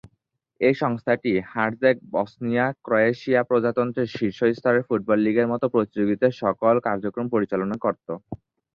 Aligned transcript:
এই 0.61 0.75
সংস্থাটি 0.81 1.31
হার্জেগ-বসনিয়া 1.51 2.65
ক্রোয়েশীয় 2.85 3.41
প্রজাতন্ত্রের 3.49 4.13
শীর্ষ 4.15 4.39
স্তরের 4.51 4.85
ফুটবল 4.87 5.19
লীগের 5.25 5.47
মতো 5.47 5.65
প্রতিযোগিতার 5.73 6.37
সকল 6.41 6.75
কার্যক্রম 6.87 7.27
পরিচালনা 7.33 7.75
করতো। 7.85 8.13